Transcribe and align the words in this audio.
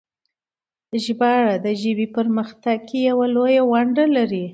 ژباړه 1.03 1.55
د 1.65 1.67
ژبې 1.81 2.07
په 2.09 2.13
پرمختګ 2.17 2.77
کې 2.89 2.99
لويه 3.35 3.63
ونډه 3.71 4.05
لري. 4.15 4.45